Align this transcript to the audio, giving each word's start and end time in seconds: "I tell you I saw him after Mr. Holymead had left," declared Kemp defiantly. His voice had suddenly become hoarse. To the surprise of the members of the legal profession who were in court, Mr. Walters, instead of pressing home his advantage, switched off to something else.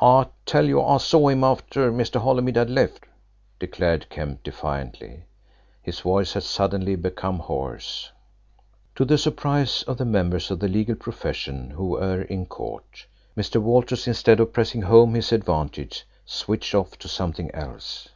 "I 0.00 0.26
tell 0.46 0.66
you 0.66 0.80
I 0.80 0.98
saw 0.98 1.26
him 1.30 1.42
after 1.42 1.90
Mr. 1.90 2.20
Holymead 2.20 2.54
had 2.54 2.70
left," 2.70 3.06
declared 3.58 4.08
Kemp 4.08 4.44
defiantly. 4.44 5.24
His 5.82 5.98
voice 5.98 6.34
had 6.34 6.44
suddenly 6.44 6.94
become 6.94 7.40
hoarse. 7.40 8.12
To 8.94 9.04
the 9.04 9.18
surprise 9.18 9.82
of 9.88 9.98
the 9.98 10.04
members 10.04 10.52
of 10.52 10.60
the 10.60 10.68
legal 10.68 10.94
profession 10.94 11.70
who 11.70 11.88
were 11.88 12.22
in 12.22 12.46
court, 12.46 13.06
Mr. 13.36 13.60
Walters, 13.60 14.06
instead 14.06 14.38
of 14.38 14.52
pressing 14.52 14.82
home 14.82 15.14
his 15.14 15.32
advantage, 15.32 16.06
switched 16.24 16.72
off 16.72 16.96
to 17.00 17.08
something 17.08 17.52
else. 17.52 18.10